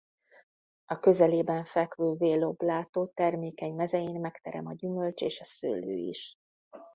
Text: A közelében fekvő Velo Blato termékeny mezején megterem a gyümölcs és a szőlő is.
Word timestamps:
A 0.85 0.99
közelében 0.99 1.65
fekvő 1.65 2.15
Velo 2.17 2.51
Blato 2.51 3.07
termékeny 3.07 3.73
mezején 3.75 4.19
megterem 4.19 4.67
a 4.67 4.73
gyümölcs 4.73 5.21
és 5.21 5.39
a 5.41 5.45
szőlő 5.45 5.95
is. 5.97 6.35